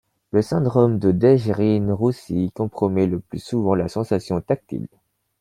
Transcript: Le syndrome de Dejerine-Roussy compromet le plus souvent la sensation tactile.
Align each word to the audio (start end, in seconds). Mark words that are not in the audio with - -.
Le 0.31 0.41
syndrome 0.41 0.97
de 0.97 1.11
Dejerine-Roussy 1.11 2.51
compromet 2.55 3.05
le 3.05 3.19
plus 3.19 3.37
souvent 3.37 3.75
la 3.75 3.87
sensation 3.87 4.41
tactile. 4.41 4.87